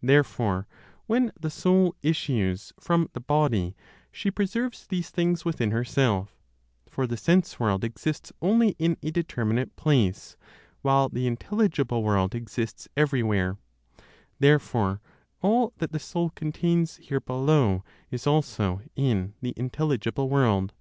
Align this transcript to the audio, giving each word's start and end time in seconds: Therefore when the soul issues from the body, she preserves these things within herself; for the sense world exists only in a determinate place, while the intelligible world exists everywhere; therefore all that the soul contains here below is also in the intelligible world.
Therefore 0.00 0.68
when 1.06 1.32
the 1.40 1.50
soul 1.50 1.96
issues 2.00 2.72
from 2.78 3.10
the 3.14 3.20
body, 3.20 3.74
she 4.12 4.30
preserves 4.30 4.86
these 4.86 5.10
things 5.10 5.44
within 5.44 5.72
herself; 5.72 6.38
for 6.88 7.04
the 7.04 7.16
sense 7.16 7.58
world 7.58 7.82
exists 7.82 8.32
only 8.40 8.76
in 8.78 8.96
a 9.02 9.10
determinate 9.10 9.74
place, 9.74 10.36
while 10.82 11.08
the 11.08 11.26
intelligible 11.26 12.04
world 12.04 12.32
exists 12.32 12.86
everywhere; 12.96 13.58
therefore 14.38 15.00
all 15.42 15.72
that 15.78 15.90
the 15.90 15.98
soul 15.98 16.30
contains 16.36 16.98
here 16.98 17.18
below 17.18 17.82
is 18.08 18.24
also 18.24 18.82
in 18.94 19.34
the 19.42 19.52
intelligible 19.56 20.28
world. 20.28 20.74